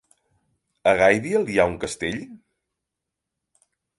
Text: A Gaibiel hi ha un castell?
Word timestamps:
A 0.91 0.93
Gaibiel 1.01 1.45
hi 1.55 1.59
ha 1.63 1.67
un 1.73 1.77
castell? 1.85 2.19